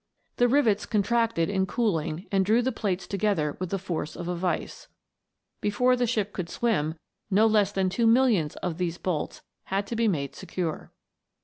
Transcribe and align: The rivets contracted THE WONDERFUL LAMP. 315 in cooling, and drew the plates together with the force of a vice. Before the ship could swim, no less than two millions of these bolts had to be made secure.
The 0.37 0.47
rivets 0.47 0.87
contracted 0.87 1.47
THE 1.49 1.53
WONDERFUL 1.53 1.93
LAMP. 1.93 2.03
315 2.05 2.09
in 2.09 2.25
cooling, 2.25 2.29
and 2.31 2.43
drew 2.43 2.63
the 2.63 2.71
plates 2.71 3.05
together 3.05 3.55
with 3.59 3.69
the 3.69 3.77
force 3.77 4.15
of 4.15 4.27
a 4.27 4.33
vice. 4.35 4.87
Before 5.61 5.95
the 5.95 6.07
ship 6.07 6.33
could 6.33 6.49
swim, 6.49 6.95
no 7.29 7.45
less 7.45 7.71
than 7.71 7.87
two 7.91 8.07
millions 8.07 8.55
of 8.63 8.79
these 8.79 8.97
bolts 8.97 9.43
had 9.65 9.85
to 9.85 9.95
be 9.95 10.07
made 10.07 10.33
secure. 10.35 10.91